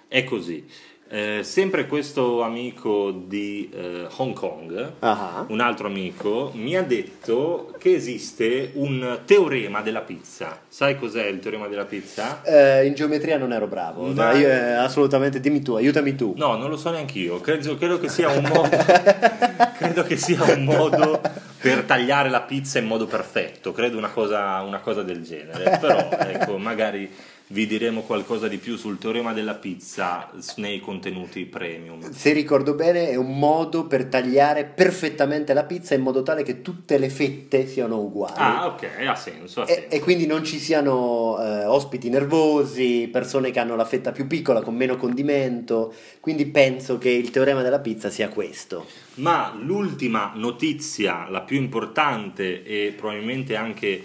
è 0.08 0.24
così. 0.24 0.66
Eh, 1.12 1.40
sempre 1.42 1.88
questo 1.88 2.44
amico 2.44 3.10
di 3.10 3.68
eh, 3.74 4.06
Hong 4.18 4.34
Kong, 4.36 4.92
Ah. 5.00 5.44
un 5.48 5.60
altro 5.60 5.88
amico, 5.88 6.52
mi 6.54 6.78
ha 6.78 6.84
detto 6.84 7.74
che 7.80 7.96
esiste 7.96 8.70
un 8.76 9.22
teorema 9.26 9.82
della 9.82 10.02
pizza. 10.02 10.60
Sai 10.68 11.00
cos'è 11.00 11.26
il 11.26 11.40
teorema 11.40 11.66
della 11.68 11.86
pizza? 11.86 12.44
Eh, 12.44 12.86
in 12.86 12.94
geometria 12.94 13.40
non 13.40 13.52
ero 13.54 13.66
bravo, 13.66 14.04
Ma- 14.04 14.34
Io, 14.34 14.48
eh, 14.48 14.74
assolutamente, 14.74 15.40
dimmi 15.40 15.64
tu, 15.64 15.74
aiutami 15.74 16.14
tu. 16.16 16.36
No, 16.38 16.56
non 16.58 16.70
lo 16.70 16.78
so 16.78 16.92
neanche 16.92 17.18
io. 17.18 17.40
Credo, 17.42 17.76
credo 17.76 18.00
che 18.00 18.08
sia 18.08 18.30
un 18.30 18.44
modo. 18.44 18.70
credo 19.80 20.04
che 20.04 20.16
sia 20.16 20.44
un 20.44 20.64
modo 20.64 21.22
per 21.60 21.86
tagliare 21.86 22.30
la 22.30 22.42
pizza 22.42 22.78
in 22.78 22.86
modo 22.86 23.08
perfetto. 23.08 23.72
Credo 23.72 23.98
una 23.98 24.10
cosa, 24.10 24.62
una 24.62 24.80
cosa 24.80 25.02
del 25.02 25.24
genere. 25.24 25.76
Però, 25.82 26.08
ecco, 26.20 26.60
magari 26.60 27.10
vi 27.52 27.66
diremo 27.66 28.02
qualcosa 28.02 28.48
di 28.48 28.58
più 28.58 28.78
sul 28.78 29.00
teorema 29.00 29.34
della 29.34 29.56
pizza 29.56 30.30
nei 30.58 30.80
contenuti 30.80 31.46
premium. 31.46 32.12
Se 32.12 32.32
ricordo 32.32 32.76
bene, 32.76 33.10
è 33.10 33.16
un 33.16 33.40
modo 33.40 33.86
per 33.88 34.06
tagliare 34.06 34.66
perfettamente 34.66 35.54
la 35.56 35.64
pizza 35.64 35.96
in 35.96 36.02
modo 36.02 36.22
tale 36.22 36.44
che 36.44 36.62
tutte 36.62 37.00
le 37.00 37.10
fette 37.10 37.66
siano 37.66 37.98
uguali. 38.02 38.34
Ah, 38.38 38.68
ok, 38.68 38.88
ha 39.08 39.16
senso. 39.16 39.62
Ha 39.62 39.66
E, 39.68 39.74
senso. 39.74 39.90
e 39.96 40.00
quindi 40.00 40.28
non 40.28 40.44
ci 40.44 40.60
siano 40.60 41.38
eh, 41.40 41.66
ospiti 41.66 42.10
nervosi, 42.10 43.10
persone 43.12 43.50
che 43.50 43.60
hanno 43.60 43.76
la 43.76 43.86
fetta 43.86 44.12
più 44.12 44.28
piccola 44.28 44.62
con 44.62 44.76
meno 44.76 44.96
condimento. 44.96 45.92
Quindi 46.20 46.46
penso 46.46 47.00
che 47.00 47.10
il 47.10 47.32
teorema 47.32 47.64
della 47.64 47.80
pizza 47.80 48.12
sia 48.12 48.30
questo. 48.30 48.86
Ma 49.16 49.58
l'ultima 49.60 50.34
notizia, 50.36 51.28
la 51.30 51.42
più 51.42 51.58
importante 51.58 52.64
e 52.64 52.94
probabilmente 52.96 53.56
anche 53.56 54.02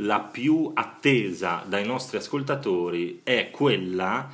la 0.00 0.20
più 0.20 0.70
attesa 0.74 1.64
dai 1.66 1.84
nostri 1.86 2.18
ascoltatori, 2.18 3.20
è 3.22 3.50
quella 3.50 4.30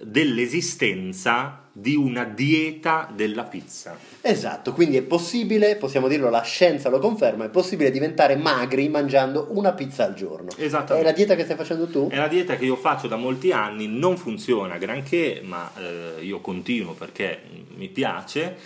dell'esistenza 0.00 1.66
di 1.72 1.94
una 1.94 2.24
dieta 2.24 3.08
della 3.14 3.44
pizza. 3.44 3.96
Esatto, 4.20 4.72
quindi 4.72 4.96
è 4.96 5.02
possibile, 5.02 5.76
possiamo 5.76 6.08
dirlo, 6.08 6.28
la 6.28 6.42
scienza 6.42 6.88
lo 6.88 6.98
conferma, 6.98 7.44
è 7.44 7.50
possibile 7.50 7.90
diventare 7.90 8.36
magri 8.36 8.88
mangiando 8.88 9.48
una 9.50 9.72
pizza 9.72 10.04
al 10.04 10.14
giorno. 10.14 10.50
Esattamente. 10.56 11.08
È 11.08 11.10
la 11.10 11.16
dieta 11.16 11.34
che 11.34 11.44
stai 11.44 11.56
facendo 11.56 11.86
tu? 11.86 12.08
È 12.10 12.16
una 12.16 12.28
dieta 12.28 12.56
che 12.56 12.64
io 12.64 12.76
faccio 12.76 13.06
da 13.06 13.16
molti 13.16 13.52
anni, 13.52 13.86
non 13.86 14.16
funziona 14.16 14.76
granché, 14.76 15.40
ma 15.44 15.70
eh, 15.76 16.22
io 16.24 16.40
continuo 16.40 16.92
perché 16.92 17.40
mi 17.76 17.88
piace. 17.88 18.56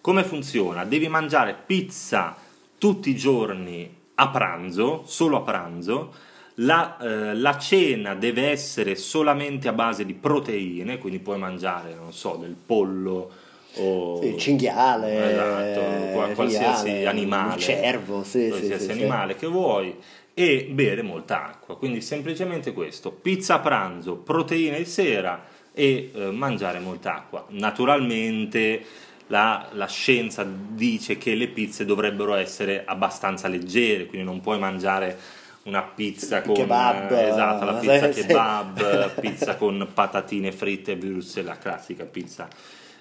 Come 0.00 0.24
funziona? 0.24 0.84
Devi 0.84 1.08
mangiare 1.08 1.56
pizza 1.64 2.36
tutti 2.78 3.10
i 3.10 3.16
giorni 3.16 4.00
a 4.22 4.28
pranzo, 4.28 5.02
solo 5.06 5.38
a 5.38 5.40
pranzo. 5.42 6.12
La, 6.56 6.98
eh, 6.98 7.34
la 7.34 7.56
cena 7.56 8.14
deve 8.14 8.50
essere 8.50 8.94
solamente 8.94 9.68
a 9.68 9.72
base 9.72 10.04
di 10.04 10.12
proteine, 10.12 10.98
quindi 10.98 11.18
puoi 11.18 11.38
mangiare, 11.38 11.94
non 11.94 12.12
so, 12.12 12.36
del 12.36 12.54
pollo 12.54 13.30
o 13.76 14.20
Sì, 14.20 14.36
cinghiale, 14.38 15.30
Esatto, 15.32 16.30
eh, 16.30 16.34
qualsiasi 16.34 16.84
cinghiale, 16.86 17.06
animale, 17.06 17.60
cervo, 17.60 18.22
sì, 18.22 18.48
qualsiasi 18.48 18.84
sì. 18.84 18.90
animale 18.90 19.34
che 19.36 19.46
vuoi 19.46 19.96
e 20.34 20.68
bere 20.70 21.02
molta 21.02 21.46
acqua. 21.46 21.76
Quindi 21.76 22.00
semplicemente 22.00 22.72
questo, 22.72 23.10
pizza 23.10 23.54
a 23.54 23.58
pranzo, 23.60 24.16
proteine 24.16 24.78
di 24.78 24.84
sera 24.84 25.44
e 25.72 26.10
eh, 26.14 26.30
mangiare 26.30 26.80
molta 26.80 27.14
acqua. 27.14 27.46
Naturalmente 27.48 28.84
la, 29.32 29.66
la 29.72 29.86
scienza 29.86 30.46
dice 30.46 31.16
che 31.16 31.34
le 31.34 31.48
pizze 31.48 31.86
dovrebbero 31.86 32.34
essere 32.34 32.84
abbastanza 32.84 33.48
leggere, 33.48 34.04
quindi 34.04 34.26
non 34.26 34.42
puoi 34.42 34.58
mangiare 34.58 35.18
una 35.62 35.82
pizza 35.82 36.42
con 36.42 36.54
Kebab, 36.54 37.10
eh, 37.12 37.28
esatto, 37.28 37.64
la 37.64 37.74
pizza 37.74 38.12
sì. 38.12 38.20
kebab, 38.20 39.20
pizza 39.20 39.56
con 39.56 39.88
patatine 39.94 40.52
fritte, 40.52 40.96
würstel, 40.96 41.46
la 41.46 41.56
classica 41.56 42.04
pizza 42.04 42.46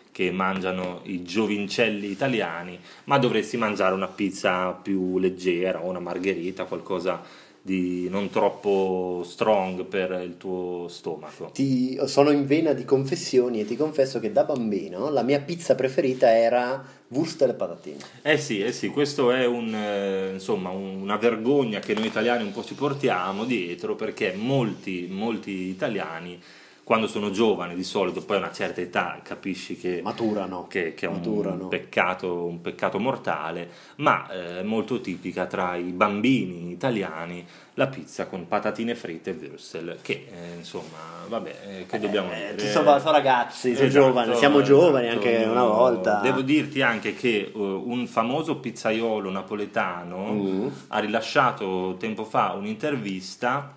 che 0.09 0.31
mangiano 0.31 1.01
i 1.03 1.21
giovincelli 1.23 2.09
italiani, 2.09 2.79
ma 3.05 3.17
dovresti 3.17 3.57
mangiare 3.57 3.93
una 3.93 4.07
pizza 4.07 4.71
più 4.71 5.19
leggera 5.19 5.83
o 5.83 5.89
una 5.89 5.99
margherita, 5.99 6.63
qualcosa 6.63 7.21
di 7.63 8.09
non 8.09 8.29
troppo 8.29 9.21
strong 9.23 9.85
per 9.85 10.19
il 10.25 10.37
tuo 10.37 10.87
stomaco. 10.87 11.51
Ti- 11.53 11.99
sono 12.05 12.31
in 12.31 12.45
vena 12.47 12.73
di 12.73 12.83
confessioni 12.85 13.59
e 13.61 13.65
ti 13.65 13.75
confesso 13.75 14.19
che 14.19 14.31
da 14.31 14.43
bambino 14.43 15.09
la 15.09 15.21
mia 15.21 15.39
pizza 15.39 15.75
preferita 15.75 16.35
era 16.35 16.83
wurstel 17.09 17.49
e 17.49 17.53
patatine. 17.53 17.97
Eh 18.23 18.37
sì, 18.37 18.61
eh 18.61 18.71
sì, 18.71 18.87
questo 18.87 19.31
è 19.31 19.45
un, 19.45 19.73
eh, 19.75 20.31
insomma, 20.33 20.69
un- 20.69 21.01
una 21.01 21.17
vergogna 21.17 21.79
che 21.79 21.93
noi 21.93 22.07
italiani 22.07 22.43
un 22.43 22.51
po' 22.51 22.63
ci 22.63 22.73
portiamo 22.73 23.45
dietro 23.45 23.95
perché 23.95 24.33
molti, 24.35 25.07
molti 25.09 25.51
italiani 25.67 26.41
quando 26.83 27.07
sono 27.07 27.29
giovani 27.31 27.75
di 27.75 27.83
solito, 27.83 28.21
poi 28.23 28.37
a 28.37 28.39
una 28.39 28.51
certa 28.51 28.81
età 28.81 29.19
capisci 29.23 29.77
che 29.77 30.01
Maturano. 30.03 30.67
che, 30.67 30.93
che 30.93 31.05
è 31.07 31.09
Maturano. 31.09 31.63
un 31.63 31.69
peccato, 31.69 32.45
un 32.45 32.59
peccato 32.59 32.99
mortale, 32.99 33.69
ma 33.97 34.29
eh, 34.29 34.59
è 34.59 34.63
molto 34.63 34.99
tipica 34.99 35.45
tra 35.45 35.75
i 35.75 35.91
bambini 35.91 36.71
italiani 36.71 37.45
la 37.75 37.87
pizza 37.87 38.25
con 38.27 38.47
patatine 38.47 38.95
fritte 38.95 39.29
e 39.29 39.33
würstel, 39.33 39.97
che 40.01 40.27
eh, 40.29 40.57
insomma, 40.57 40.97
vabbè, 41.29 41.55
eh, 41.67 41.85
che 41.85 41.99
dobbiamo 41.99 42.31
Eh, 42.33 42.55
dire? 42.55 42.69
sono, 42.69 42.99
sono 42.99 43.11
ragazzi, 43.13 43.73
sono 43.73 43.87
Esatto, 43.87 44.05
giovani, 44.05 44.35
siamo 44.35 44.61
giovani 44.61 45.07
esatto. 45.07 45.27
anche 45.27 45.43
una 45.45 45.63
volta. 45.63 46.19
Devo 46.21 46.41
dirti 46.41 46.81
anche 46.81 47.13
che 47.13 47.51
eh, 47.53 47.57
un 47.57 48.05
famoso 48.07 48.57
pizzaiolo 48.57 49.29
napoletano 49.29 50.31
Mm. 50.33 50.67
ha 50.89 50.99
rilasciato 50.99 51.95
tempo 51.97 52.23
fa 52.25 52.51
un'intervista 52.53 53.75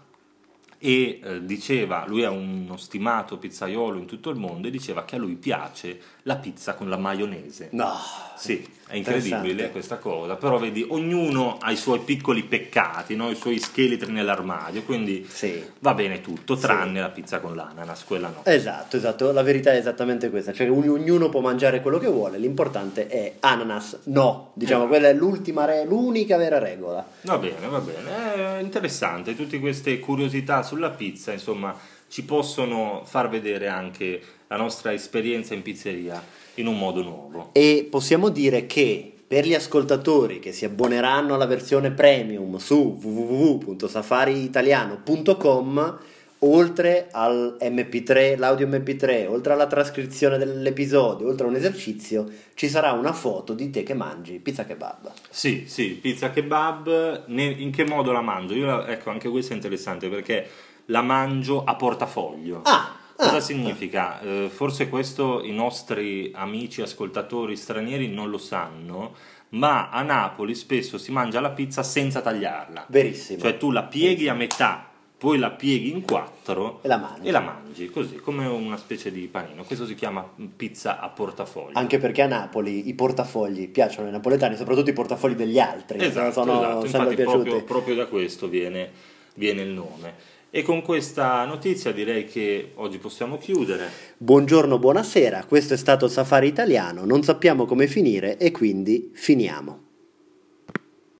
e 0.84 1.18
eh, 1.22 1.42
diceva, 1.46 2.04
lui 2.06 2.20
è 2.20 2.28
uno 2.28 2.76
stimato 2.76 3.38
pizzaiolo 3.38 3.98
in 3.98 4.04
tutto 4.04 4.28
il 4.28 4.36
mondo, 4.36 4.68
e 4.68 4.70
diceva 4.70 5.06
che 5.06 5.16
a 5.16 5.18
lui 5.18 5.36
piace 5.36 5.98
la 6.26 6.36
pizza 6.36 6.74
con 6.74 6.88
la 6.88 6.96
maionese. 6.96 7.68
No. 7.72 7.92
Sì, 8.36 8.66
è 8.88 8.96
incredibile 8.96 9.70
questa 9.70 9.96
cosa, 9.98 10.36
però 10.36 10.58
vedi, 10.58 10.84
ognuno 10.88 11.58
ha 11.60 11.70
i 11.70 11.76
suoi 11.76 12.00
piccoli 12.00 12.42
peccati, 12.44 13.14
no? 13.14 13.30
i 13.30 13.34
suoi 13.34 13.58
scheletri 13.58 14.10
nell'armadio, 14.10 14.82
quindi 14.84 15.26
Sì. 15.28 15.62
va 15.80 15.92
bene 15.94 16.20
tutto, 16.22 16.56
tranne 16.56 17.00
la 17.00 17.10
pizza 17.10 17.40
con 17.40 17.54
l'ananas, 17.54 18.04
quella 18.04 18.28
no. 18.28 18.40
Esatto, 18.44 18.96
esatto, 18.96 19.32
la 19.32 19.42
verità 19.42 19.72
è 19.72 19.76
esattamente 19.76 20.30
questa, 20.30 20.52
cioè 20.52 20.70
ognuno 20.70 21.28
può 21.28 21.40
mangiare 21.40 21.80
quello 21.82 21.98
che 21.98 22.08
vuole, 22.08 22.38
l'importante 22.38 23.06
è 23.06 23.34
ananas 23.40 24.00
no, 24.04 24.52
diciamo 24.54 24.84
Eh. 24.84 24.88
quella 24.88 25.08
è 25.08 25.14
l'ultima 25.14 25.66
re- 25.66 25.84
l'unica 25.84 26.36
vera 26.38 26.58
regola. 26.58 27.06
Va 27.22 27.36
bene, 27.38 27.66
va 27.68 27.80
bene, 27.80 28.34
è 28.58 28.62
interessante, 28.62 29.36
tutte 29.36 29.58
queste 29.60 29.98
curiosità 30.00 30.62
sulla 30.62 30.90
pizza, 30.90 31.32
insomma, 31.32 31.76
ci 32.08 32.24
possono 32.24 33.02
far 33.04 33.28
vedere 33.28 33.68
anche 33.68 34.20
la 34.54 34.62
nostra 34.62 34.92
esperienza 34.92 35.54
in 35.54 35.62
pizzeria 35.62 36.22
in 36.54 36.68
un 36.68 36.78
modo 36.78 37.02
nuovo. 37.02 37.50
E 37.52 37.88
possiamo 37.90 38.28
dire 38.28 38.66
che 38.66 39.12
per 39.26 39.44
gli 39.46 39.54
ascoltatori 39.54 40.38
che 40.38 40.52
si 40.52 40.64
abboneranno 40.64 41.34
alla 41.34 41.46
versione 41.46 41.90
premium 41.90 42.58
su 42.58 42.96
www.safariitaliano.com 43.02 45.98
oltre 46.46 47.08
al 47.10 47.56
MP3, 47.60 48.38
l'audio 48.38 48.68
MP3, 48.68 49.26
oltre 49.26 49.54
alla 49.54 49.66
trascrizione 49.66 50.36
dell'episodio, 50.36 51.26
oltre 51.26 51.46
a 51.46 51.48
un 51.48 51.56
esercizio, 51.56 52.30
ci 52.52 52.68
sarà 52.68 52.92
una 52.92 53.14
foto 53.14 53.54
di 53.54 53.70
te 53.70 53.82
che 53.82 53.94
mangi 53.94 54.40
pizza 54.40 54.66
kebab. 54.66 55.10
Sì, 55.30 55.64
sì, 55.66 55.98
pizza 56.00 56.28
kebab, 56.30 57.24
in 57.28 57.72
che 57.72 57.84
modo 57.84 58.12
la 58.12 58.20
mangio? 58.20 58.54
Io, 58.54 58.84
ecco, 58.84 59.08
anche 59.10 59.30
questo 59.30 59.52
è 59.52 59.54
interessante 59.56 60.08
perché 60.08 60.46
la 60.86 61.00
mangio 61.00 61.64
a 61.64 61.76
portafoglio. 61.76 62.60
Ah! 62.64 62.98
Cosa 63.16 63.36
ah, 63.36 63.40
significa? 63.40 64.20
Eh, 64.20 64.48
forse 64.52 64.88
questo 64.88 65.42
i 65.44 65.52
nostri 65.52 66.32
amici 66.34 66.82
ascoltatori 66.82 67.56
stranieri 67.56 68.08
non 68.08 68.28
lo 68.28 68.38
sanno, 68.38 69.14
ma 69.50 69.90
a 69.90 70.02
Napoli 70.02 70.54
spesso 70.54 70.98
si 70.98 71.12
mangia 71.12 71.40
la 71.40 71.50
pizza 71.50 71.82
senza 71.82 72.20
tagliarla. 72.20 72.86
Verissimo. 72.88 73.40
Cioè 73.40 73.56
tu 73.56 73.70
la 73.70 73.84
pieghi 73.84 74.28
a 74.28 74.34
metà, 74.34 74.88
poi 75.16 75.38
la 75.38 75.50
pieghi 75.50 75.90
in 75.90 76.04
quattro 76.04 76.80
e 76.82 76.88
la 76.88 76.96
mangi, 76.96 77.28
e 77.28 77.30
la 77.30 77.40
mangi 77.40 77.88
così, 77.88 78.16
come 78.16 78.46
una 78.46 78.76
specie 78.76 79.12
di 79.12 79.28
panino. 79.28 79.62
Questo 79.62 79.86
si 79.86 79.94
chiama 79.94 80.28
pizza 80.56 80.98
a 80.98 81.08
portafoglio. 81.08 81.78
Anche 81.78 81.98
perché 81.98 82.22
a 82.22 82.26
Napoli 82.26 82.88
i 82.88 82.94
portafogli 82.94 83.68
piacciono 83.68 84.06
ai 84.06 84.12
napoletani, 84.12 84.56
soprattutto 84.56 84.90
i 84.90 84.94
portafogli 84.94 85.34
degli 85.34 85.60
altri. 85.60 86.04
Esatto, 86.04 86.32
sono 86.32 86.58
esatto. 86.58 86.84
Infatti 86.86 87.14
piaciuti. 87.14 87.42
proprio, 87.42 87.64
proprio 87.64 87.94
da 87.94 88.06
questo 88.06 88.48
viene, 88.48 88.90
viene 89.34 89.62
il 89.62 89.70
nome. 89.70 90.32
E 90.56 90.62
con 90.62 90.82
questa 90.82 91.44
notizia 91.46 91.90
direi 91.90 92.26
che 92.26 92.74
oggi 92.76 92.98
possiamo 92.98 93.38
chiudere. 93.38 93.90
Buongiorno, 94.16 94.78
buonasera, 94.78 95.46
questo 95.46 95.74
è 95.74 95.76
stato 95.76 96.06
Safari 96.06 96.46
Italiano, 96.46 97.04
non 97.04 97.24
sappiamo 97.24 97.64
come 97.64 97.88
finire 97.88 98.36
e 98.36 98.52
quindi 98.52 99.10
finiamo. 99.12 99.83